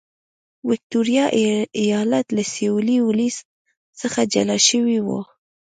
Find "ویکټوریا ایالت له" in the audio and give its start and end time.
0.69-2.43